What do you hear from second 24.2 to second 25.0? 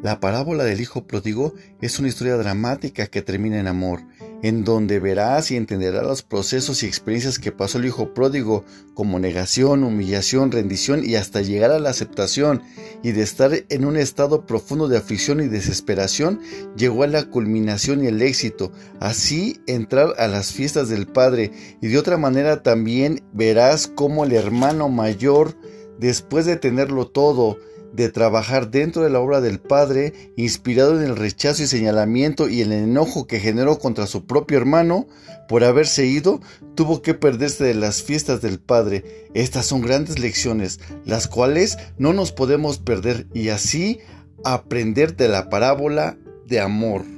el hermano